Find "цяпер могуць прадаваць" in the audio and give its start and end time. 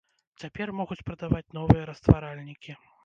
0.43-1.53